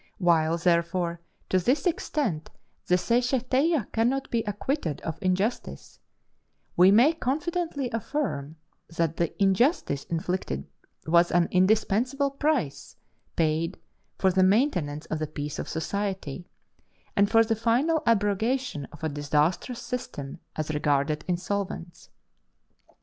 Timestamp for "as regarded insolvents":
20.55-22.09